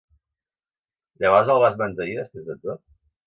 Llavors 1.25 1.53
el 1.55 1.61
vas 1.65 1.77
mantenir 1.83 2.17
després 2.21 2.47
de 2.51 2.59
tot? 2.65 2.83